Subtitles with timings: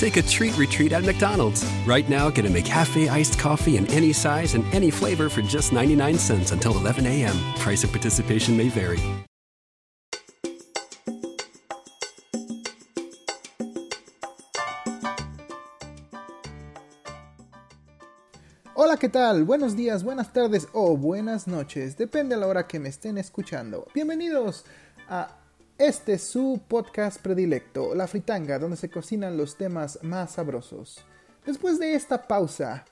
[0.00, 1.62] Take a treat retreat at McDonald's.
[1.86, 5.74] Right now, get a McCafe iced coffee in any size and any flavor for just
[5.74, 7.36] 99 cents until 11 a.m.
[7.58, 8.98] Price of participation may vary.
[18.74, 19.44] Hola, ¿qué tal?
[19.44, 23.86] Buenos días, buenas tardes o buenas noches, depende a la hora que me estén escuchando.
[23.92, 24.64] Bienvenidos
[25.10, 25.39] a
[25.80, 31.02] este es su podcast predilecto, La Fritanga, donde se cocinan los temas más sabrosos.
[31.46, 32.84] Después de esta pausa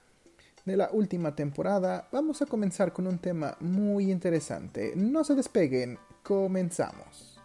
[0.65, 4.95] de la última temporada, vamos a comenzar con un tema muy interesante.
[4.97, 7.38] No se despeguen, comenzamos.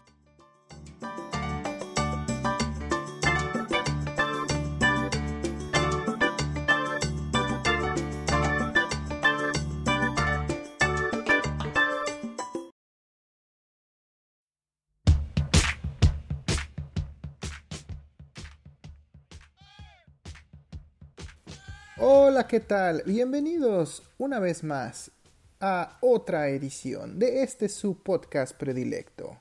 [22.47, 23.03] ¿Qué tal?
[23.05, 25.11] Bienvenidos una vez más
[25.61, 29.37] a otra edición de este su podcast predilecto.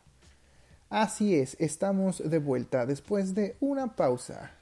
[0.89, 4.53] Así es, estamos de vuelta después de una pausa.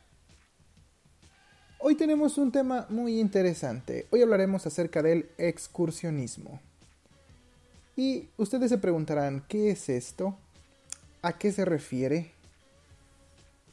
[1.81, 4.07] Hoy tenemos un tema muy interesante.
[4.11, 6.61] Hoy hablaremos acerca del excursionismo.
[7.97, 10.37] Y ustedes se preguntarán, ¿qué es esto?
[11.21, 12.33] ¿A qué se refiere?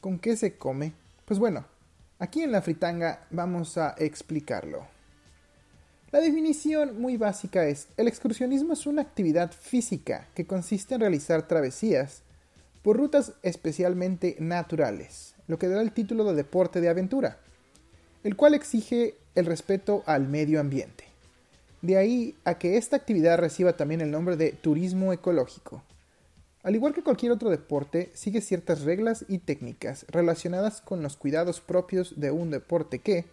[0.00, 0.92] ¿Con qué se come?
[1.24, 1.64] Pues bueno,
[2.20, 4.86] Aquí en la fritanga vamos a explicarlo.
[6.10, 11.46] La definición muy básica es, el excursionismo es una actividad física que consiste en realizar
[11.46, 12.22] travesías
[12.82, 17.38] por rutas especialmente naturales, lo que da el título de deporte de aventura,
[18.24, 21.04] el cual exige el respeto al medio ambiente.
[21.82, 25.84] De ahí a que esta actividad reciba también el nombre de turismo ecológico.
[26.68, 31.62] Al igual que cualquier otro deporte, sigue ciertas reglas y técnicas relacionadas con los cuidados
[31.62, 33.24] propios de un deporte que,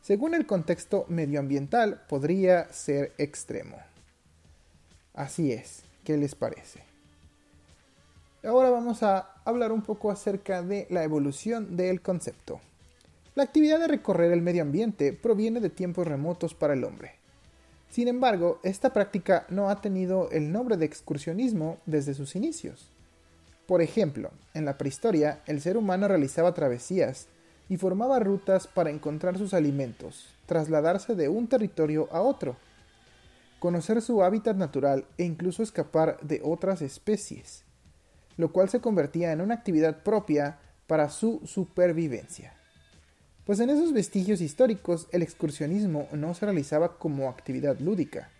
[0.00, 3.76] según el contexto medioambiental, podría ser extremo.
[5.12, 6.80] Así es, ¿qué les parece?
[8.42, 12.62] Ahora vamos a hablar un poco acerca de la evolución del concepto.
[13.34, 17.23] La actividad de recorrer el medio ambiente proviene de tiempos remotos para el hombre
[17.94, 22.90] sin embargo, esta práctica no ha tenido el nombre de excursionismo desde sus inicios.
[23.68, 27.28] Por ejemplo, en la prehistoria, el ser humano realizaba travesías
[27.68, 32.56] y formaba rutas para encontrar sus alimentos, trasladarse de un territorio a otro,
[33.60, 37.62] conocer su hábitat natural e incluso escapar de otras especies,
[38.36, 42.54] lo cual se convertía en una actividad propia para su supervivencia.
[43.44, 48.30] Pues en esos vestigios históricos el excursionismo no se realizaba como actividad lúdica,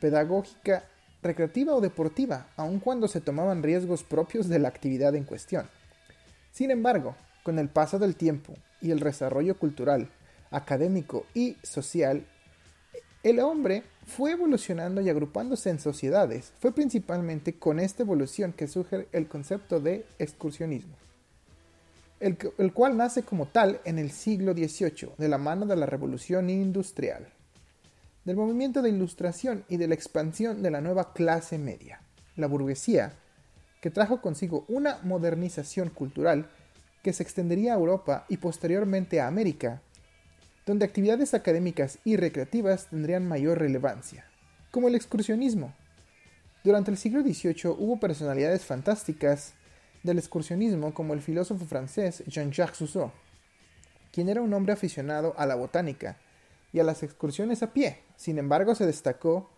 [0.00, 0.84] pedagógica,
[1.20, 5.68] recreativa o deportiva, aun cuando se tomaban riesgos propios de la actividad en cuestión.
[6.52, 10.08] Sin embargo, con el paso del tiempo y el desarrollo cultural,
[10.52, 12.24] académico y social,
[13.24, 16.52] el hombre fue evolucionando y agrupándose en sociedades.
[16.60, 20.94] Fue principalmente con esta evolución que surge el concepto de excursionismo
[22.20, 26.50] el, cual nace como tal en el siglo XVIII, de la mano de la revolución
[26.50, 27.28] industrial,
[28.24, 32.02] del movimiento de ilustración y de la expansión de la nueva clase media,
[32.36, 33.12] la burguesía,
[33.80, 36.50] que trajo consigo una modernización cultural
[37.02, 39.82] que se extendería a Europa y posteriormente a América,
[40.66, 44.24] donde actividades académicas y recreativas tendrían mayor relevancia,
[44.70, 45.74] como el excursionismo.
[46.64, 49.54] Durante el siglo XVIII hubo personalidades fantásticas
[50.02, 53.10] del excursionismo como el filósofo francés Jean-Jacques Rousseau,
[54.12, 56.16] quien era un hombre aficionado a la botánica
[56.72, 57.98] y a las excursiones a pie.
[58.16, 59.50] Sin embargo, se destacó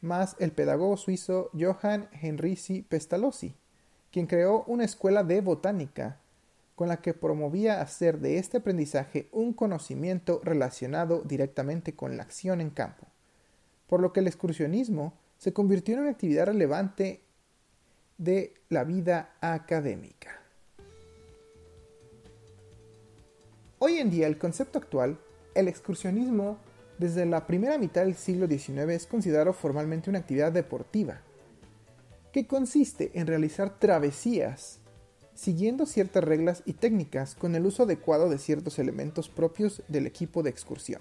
[0.00, 3.54] más el pedagogo suizo Johann Henrici Pestalozzi,
[4.12, 6.18] quien creó una escuela de botánica
[6.74, 12.60] con la que promovía hacer de este aprendizaje un conocimiento relacionado directamente con la acción
[12.60, 13.06] en campo,
[13.88, 17.20] por lo que el excursionismo se convirtió en una actividad relevante
[18.18, 20.40] de la vida académica.
[23.78, 25.18] Hoy en día el concepto actual,
[25.54, 26.58] el excursionismo,
[26.98, 31.20] desde la primera mitad del siglo XIX es considerado formalmente una actividad deportiva,
[32.32, 34.80] que consiste en realizar travesías
[35.34, 40.42] siguiendo ciertas reglas y técnicas con el uso adecuado de ciertos elementos propios del equipo
[40.42, 41.00] de excursión.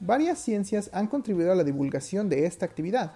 [0.00, 3.12] Varias ciencias han contribuido a la divulgación de esta actividad,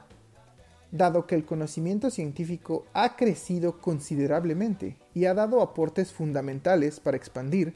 [0.92, 7.74] dado que el conocimiento científico ha crecido considerablemente y ha dado aportes fundamentales para expandir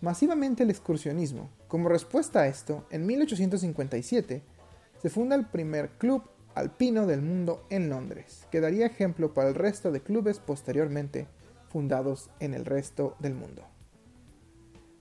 [0.00, 1.50] masivamente el excursionismo.
[1.68, 4.42] Como respuesta a esto, en 1857
[5.02, 6.22] se funda el primer club
[6.54, 11.26] alpino del mundo en Londres, que daría ejemplo para el resto de clubes posteriormente
[11.68, 13.62] fundados en el resto del mundo.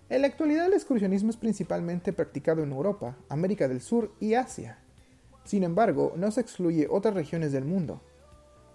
[0.10, 4.80] En la actualidad el excursionismo es principalmente practicado en Europa, América del Sur y Asia.
[5.44, 8.02] Sin embargo, no se excluye otras regiones del mundo.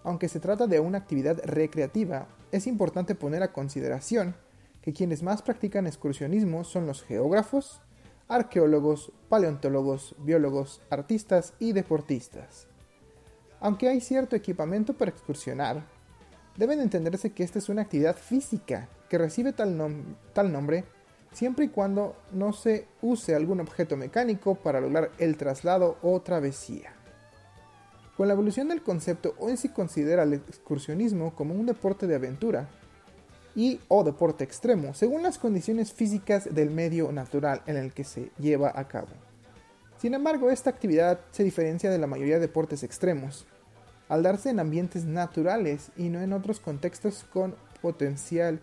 [0.04, 4.36] Aunque se trata de una actividad recreativa, es importante poner a consideración
[4.82, 7.80] que quienes más practican excursionismo son los geógrafos,
[8.28, 12.68] arqueólogos, paleontólogos, biólogos, artistas y deportistas.
[13.60, 15.84] Aunque hay cierto equipamiento para excursionar,
[16.56, 20.84] deben entenderse que esta es una actividad física que recibe tal, tal nombre
[21.36, 26.94] siempre y cuando no se use algún objeto mecánico para lograr el traslado o travesía.
[28.16, 32.70] Con la evolución del concepto, hoy se considera el excursionismo como un deporte de aventura
[33.54, 38.30] y o deporte extremo, según las condiciones físicas del medio natural en el que se
[38.38, 39.08] lleva a cabo.
[39.98, 43.46] Sin embargo, esta actividad se diferencia de la mayoría de deportes extremos,
[44.08, 48.58] al darse en ambientes naturales y no en otros contextos con potencial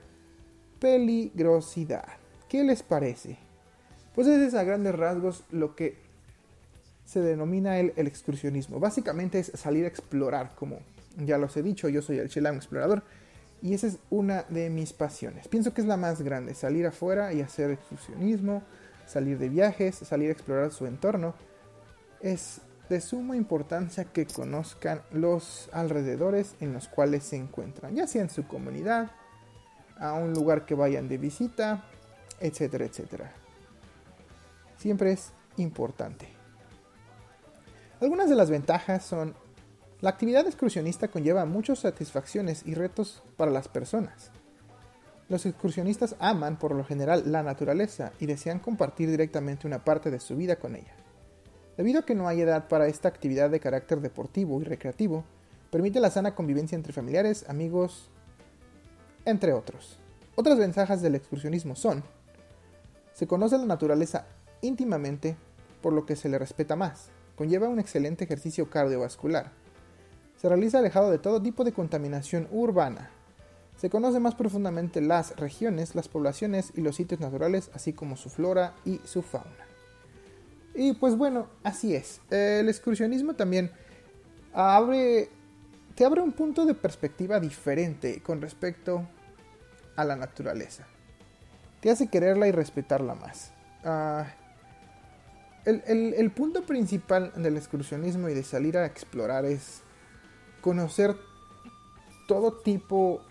[0.80, 2.23] peligrosidad.
[2.54, 3.40] ¿Qué les parece?
[4.14, 5.98] Pues ese es a grandes rasgos lo que
[7.04, 8.80] se denomina el, excursionismo.
[8.80, 10.78] Básicamente es salir a explorar, como
[11.18, 13.02] ya los he dicho, yo soy el Chelam explorador
[13.64, 15.48] y esa es una de mis pasiones.
[15.48, 18.62] Pienso que es la más grande, salir afuera y hacer excursionismo,
[19.08, 21.34] salir de viajes, salir a explorar su entorno.
[22.22, 28.22] Es de suma importancia que conozcan los alrededores en los cuales se encuentran, ya sea
[28.22, 29.10] en su comunidad,
[29.98, 31.86] a un lugar que vayan de visita,
[32.40, 33.32] etcétera, etcétera.
[34.78, 36.28] Siempre es importante.
[38.02, 39.36] Algunas de las ventajas son
[40.04, 44.32] la actividad excursionista conlleva muchas satisfacciones y retos para las personas.
[45.30, 50.20] Los excursionistas aman por lo general la naturaleza y desean compartir directamente una parte de
[50.20, 50.94] su vida con ella.
[51.78, 55.24] Debido a que no hay edad para esta actividad de carácter deportivo y recreativo,
[55.72, 58.10] permite la sana convivencia entre familiares, amigos,
[59.24, 60.00] entre otros.
[60.36, 62.04] Otras ventajas del excursionismo son
[63.14, 64.26] se conoce la naturaleza
[64.62, 65.38] íntimamente,
[65.82, 67.10] por lo que se le respeta más.
[67.36, 69.52] Conlleva un excelente ejercicio cardiovascular.
[70.38, 73.12] Se realiza alejado de todo tipo de contaminación urbana.
[73.78, 78.30] Se conoce más profundamente las regiones, las poblaciones y los sitios naturales, así como su
[78.30, 79.68] flora y su fauna.
[80.74, 82.20] Y pues bueno, así es.
[82.32, 83.72] El excursionismo también
[84.54, 85.30] abre,
[85.96, 89.08] te abre un punto de perspectiva diferente con respecto
[89.96, 90.88] a la naturaleza
[91.84, 93.52] te hace quererla y respetarla más.
[93.84, 94.26] Ah,
[95.66, 99.82] el, punto principal del excursionismo y de salir a explorar es
[100.62, 101.18] conocer
[102.26, 103.22] todo tipo,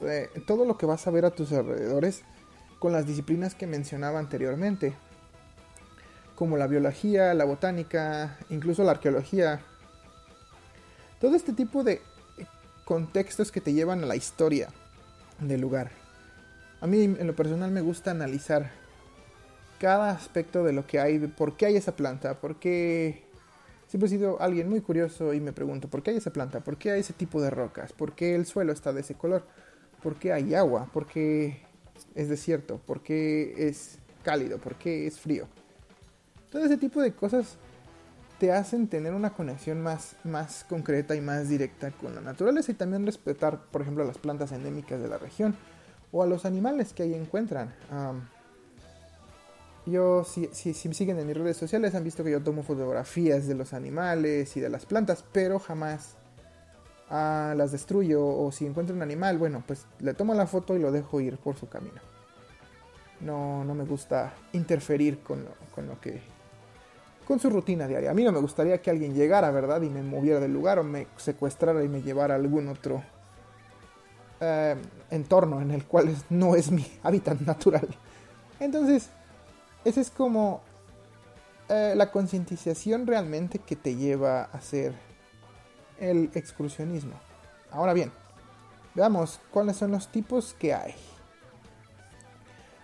[0.46, 2.24] todo lo que vas a ver a tus alrededores
[2.78, 4.94] con las disciplinas que mencionaba anteriormente,
[6.34, 9.62] como la biología, la botánica, incluso la arqueología.
[11.22, 12.02] Todo este tipo de
[12.84, 14.68] contextos que te llevan a la historia
[15.38, 16.01] del lugar.
[16.82, 18.72] A mí en lo personal me gusta analizar
[19.78, 23.22] cada aspecto de lo que hay, por qué hay esa planta, por qué...
[23.86, 26.58] Siempre he sido alguien muy curioso y me pregunto, ¿por qué hay esa planta?
[26.58, 27.92] ¿Por qué hay ese tipo de rocas?
[27.92, 29.44] ¿Por qué el suelo está de ese color?
[30.02, 30.88] ¿Por qué hay agua?
[30.92, 31.60] ¿Por qué
[32.16, 32.78] es desierto?
[32.84, 34.58] ¿Por qué es cálido?
[34.58, 35.46] ¿Por qué es frío?
[36.50, 37.58] Todo ese tipo de cosas
[38.40, 42.74] te hacen tener una conexión más, más concreta y más directa con la naturaleza y
[42.74, 45.54] también respetar, por ejemplo, las plantas endémicas de la región
[46.12, 47.74] o a los animales que ahí encuentran.
[49.86, 53.48] yo, si, si, me siguen en mis redes sociales, han visto que yo tomo fotografías
[53.48, 56.16] de los animales y de las plantas, pero jamás
[57.08, 58.24] ah, las destruyo.
[58.24, 61.38] O si encuentro un animal, bueno, pues le tomo la foto y lo dejo ir
[61.38, 62.00] por su camino.
[63.20, 66.20] No, no me gusta interferir con lo, con lo que.
[67.26, 68.10] con su rutina diaria.
[68.10, 69.80] A mí no me gustaría que alguien llegara, ¿verdad?
[69.80, 73.02] Y me moviera del lugar o me secuestrara y me llevara a algún otro
[74.44, 74.74] eh,
[75.10, 77.86] entorno en el cual no es mi hábitat natural.
[78.58, 79.08] Entonces,
[79.84, 80.62] esa es como
[81.68, 84.94] eh, la concientización realmente que te lleva a hacer
[86.00, 87.14] el excursionismo.
[87.70, 88.10] Ahora bien,
[88.96, 90.94] veamos cuáles son los tipos que hay.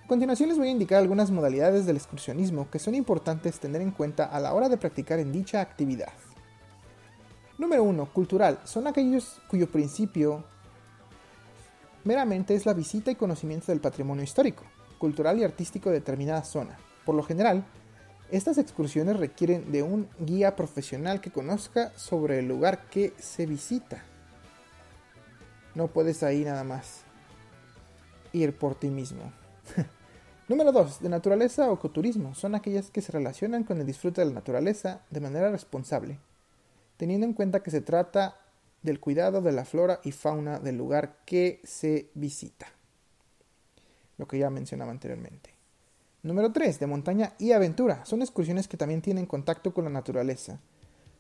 [0.04, 3.90] A continuación les voy a indicar algunas modalidades del excursionismo que son importantes tener en
[3.90, 6.12] cuenta a la hora de practicar en dicha actividad.
[7.58, 8.06] Número 1.
[8.12, 8.60] Cultural.
[8.62, 10.44] Son aquellos cuyo principio
[12.08, 14.64] meramente es la visita y conocimiento del patrimonio histórico,
[14.96, 16.78] cultural y artístico de determinada zona.
[17.04, 17.64] Por lo general,
[18.30, 24.04] Estas excursiones requieren de un guía profesional que conozca sobre el lugar que se visita.
[25.74, 27.04] No puedes ahí nada más
[28.34, 29.32] ir por ti mismo.
[30.48, 31.00] Número 2.
[31.00, 32.34] De naturaleza o ecoturismo.
[32.34, 36.18] Son aquellas que se relacionan con el disfrute de la naturaleza de manera responsable,
[36.98, 38.36] teniendo en cuenta que se trata
[38.82, 42.66] del cuidado de la flora y fauna del lugar que se visita.
[44.16, 45.54] Lo que ya mencionaba anteriormente.
[46.22, 46.80] Número 3.
[46.80, 48.04] De montaña y aventura.
[48.04, 50.60] Son excursiones que también tienen contacto con la naturaleza.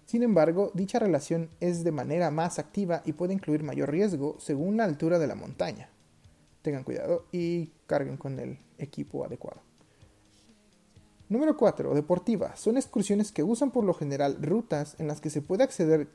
[0.06, 4.76] Sin embargo, dicha relación es de manera más activa y puede incluir mayor riesgo según
[4.76, 5.90] la altura de la montaña.
[6.62, 9.60] Tengan cuidado y carguen con el equipo adecuado.
[11.28, 11.94] Número 4.
[11.94, 12.56] Deportiva.
[12.56, 16.08] Son excursiones que usan por lo general rutas en las que se puede acceder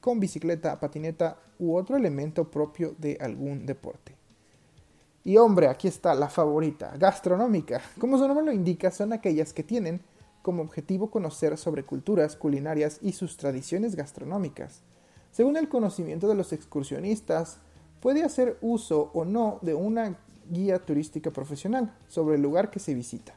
[0.00, 4.16] con bicicleta, patineta u otro elemento propio de algún deporte.
[5.22, 7.82] Y hombre, aquí está la favorita, gastronómica.
[7.98, 10.00] Como su nombre lo indica, son aquellas que tienen
[10.42, 14.82] como objetivo conocer sobre culturas culinarias y sus tradiciones gastronómicas.
[15.30, 17.58] Según el conocimiento de los excursionistas,
[18.00, 22.94] puede hacer uso o no de una guía turística profesional sobre el lugar que se
[22.94, 23.34] visita.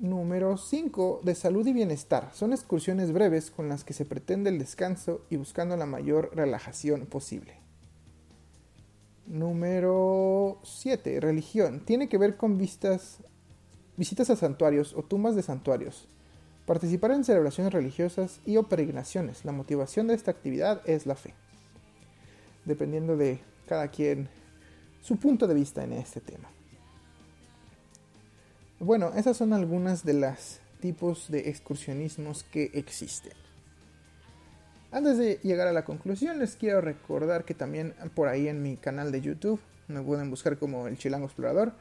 [0.00, 1.22] Número 5.
[1.24, 2.30] De salud y bienestar.
[2.32, 7.06] Son excursiones breves con las que se pretende el descanso y buscando la mayor relajación
[7.06, 7.54] posible.
[9.26, 11.18] Número 7.
[11.18, 11.80] Religión.
[11.84, 13.18] Tiene que ver con vistas,
[13.96, 16.06] visitas a santuarios o tumbas de santuarios.
[16.64, 19.44] Participar en celebraciones religiosas y o peregrinaciones.
[19.44, 21.34] La motivación de esta actividad es la fe.
[22.64, 24.28] Dependiendo de cada quien
[25.02, 26.48] su punto de vista en este tema.
[28.80, 33.32] Bueno, esas son algunas de las tipos de excursionismos que existen.
[34.92, 38.76] Antes de llegar a la conclusión, les quiero recordar que también por ahí en mi
[38.76, 41.72] canal de YouTube, me pueden buscar como el Chilango Explorador,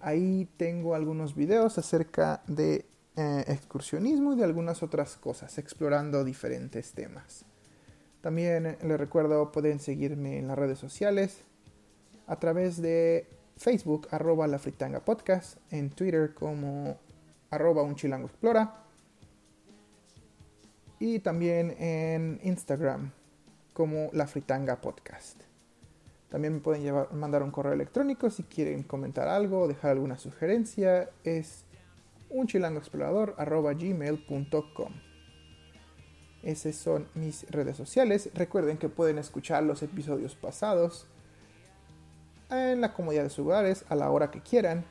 [0.00, 2.86] ahí tengo algunos videos acerca de
[3.16, 7.44] eh, excursionismo y de algunas otras cosas, explorando diferentes temas.
[8.22, 11.42] También les recuerdo, pueden seguirme en las redes sociales
[12.26, 16.98] a través de Facebook, arroba la fritanga podcast, en Twitter como
[17.50, 18.84] arroba un chilango explora
[20.98, 23.10] y también en Instagram
[23.72, 25.40] como la fritanga podcast.
[26.28, 30.16] También me pueden llevar, mandar un correo electrónico si quieren comentar algo o dejar alguna
[30.16, 31.10] sugerencia.
[31.24, 31.64] Es
[32.30, 32.52] gmail.com
[36.42, 38.30] Esas son mis redes sociales.
[38.32, 41.08] Recuerden que pueden escuchar los episodios pasados
[42.52, 44.84] en la comodidad de sus hogares a la hora que quieran.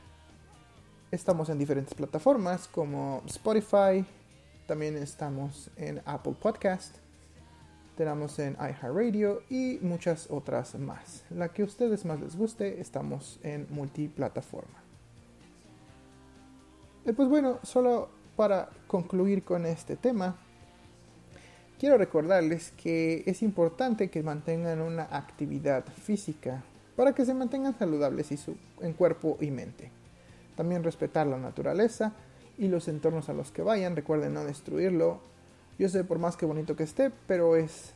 [1.10, 4.04] Estamos en diferentes plataformas como Spotify,
[4.66, 6.96] también estamos en Apple Podcast,
[7.96, 11.24] tenemos en iHeartRadio y muchas otras más.
[11.30, 14.82] La que a ustedes más les guste, estamos en multiplataforma.
[17.04, 20.36] Y pues bueno, solo para concluir con este tema,
[21.78, 26.64] quiero recordarles que es importante que mantengan una actividad física
[26.96, 29.90] para que se mantengan saludables y su, en cuerpo y mente.
[30.56, 32.12] También respetar la naturaleza
[32.58, 35.20] y los entornos a los que vayan, recuerden no destruirlo.
[35.78, 37.94] Yo sé por más que bonito que esté, pero es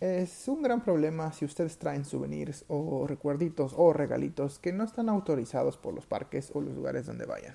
[0.00, 5.08] es un gran problema si ustedes traen souvenirs o recuerditos o regalitos que no están
[5.08, 7.54] autorizados por los parques o los lugares donde vayan.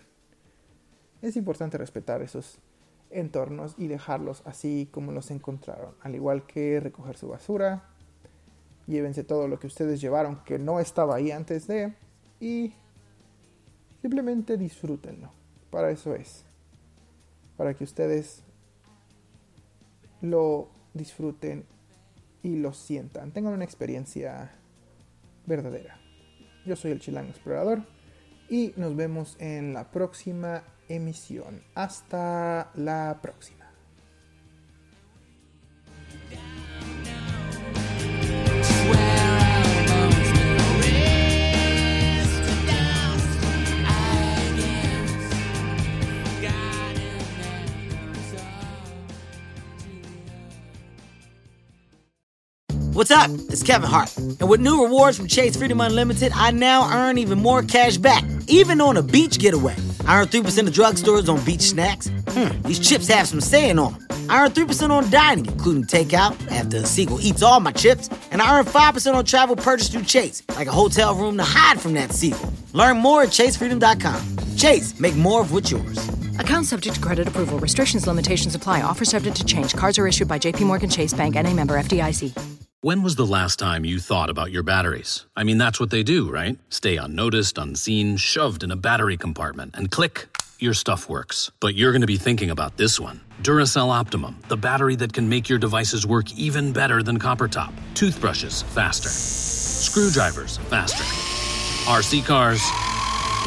[1.21, 2.57] Es importante respetar esos
[3.11, 7.90] entornos y dejarlos así como los encontraron, al igual que recoger su basura,
[8.91, 11.93] llévense todo lo que ustedes llevaron que no estaba ahí antes de
[12.39, 12.73] y
[14.01, 15.31] simplemente disfrútenlo.
[15.69, 16.43] Para eso es.
[17.57, 18.43] Para que ustedes
[20.21, 21.65] lo disfruten
[22.43, 23.31] y lo sientan.
[23.31, 24.51] Tengan una experiencia
[25.45, 25.97] verdadera.
[26.65, 27.83] Yo soy el Chilango Explorador
[28.49, 31.63] y nos vemos en la próxima emisión.
[31.73, 33.60] Hasta la próxima.
[53.01, 53.31] What's up?
[53.49, 54.15] It's Kevin Hart.
[54.15, 58.23] And with new rewards from Chase Freedom Unlimited, I now earn even more cash back,
[58.45, 59.75] even on a beach getaway.
[60.05, 62.11] I earn 3% of drugstores on beach snacks.
[62.27, 64.07] Hmm, these chips have some saying on them.
[64.29, 68.07] I earn 3% on dining, including takeout, after sequel eats all my chips.
[68.29, 71.81] And I earn 5% on travel purchased through Chase, like a hotel room to hide
[71.81, 72.53] from that sequel.
[72.73, 74.55] Learn more at chasefreedom.com.
[74.57, 76.07] Chase, make more of what's yours.
[76.37, 77.57] Account subject to credit approval.
[77.57, 78.83] Restrictions, limitations apply.
[78.83, 79.73] Offer subject to change.
[79.73, 82.59] Cards are issued by JPMorgan Chase Bank and a member FDIC.
[82.83, 85.27] When was the last time you thought about your batteries?
[85.35, 86.57] I mean, that's what they do, right?
[86.69, 91.51] Stay unnoticed, unseen, shoved in a battery compartment, and click, your stuff works.
[91.59, 95.29] But you're going to be thinking about this one Duracell Optimum, the battery that can
[95.29, 97.71] make your devices work even better than copper top.
[97.93, 99.09] Toothbrushes, faster.
[99.09, 101.03] Screwdrivers, faster.
[101.87, 102.63] RC cars,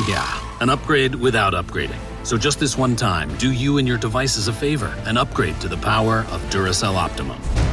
[0.09, 1.99] yeah, an upgrade without upgrading.
[2.25, 5.67] So just this one time, do you and your devices a favor and upgrade to
[5.67, 7.64] the power of Duracell Optimum.